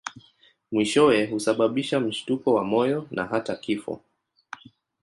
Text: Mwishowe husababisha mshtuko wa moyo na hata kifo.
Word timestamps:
Mwishowe 0.71 1.25
husababisha 1.25 1.99
mshtuko 1.99 2.53
wa 2.53 2.63
moyo 2.63 3.07
na 3.11 3.25
hata 3.25 3.55
kifo. 3.55 4.01